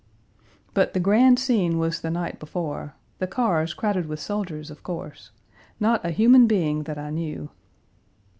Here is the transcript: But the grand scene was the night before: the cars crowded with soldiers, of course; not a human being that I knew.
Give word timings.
But 0.73 0.93
the 0.95 0.99
grand 0.99 1.37
scene 1.37 1.77
was 1.77 2.01
the 2.01 2.09
night 2.09 2.39
before: 2.39 2.95
the 3.19 3.27
cars 3.27 3.75
crowded 3.75 4.07
with 4.07 4.19
soldiers, 4.19 4.71
of 4.71 4.81
course; 4.81 5.29
not 5.79 6.03
a 6.03 6.09
human 6.09 6.47
being 6.47 6.85
that 6.85 6.97
I 6.97 7.11
knew. 7.11 7.51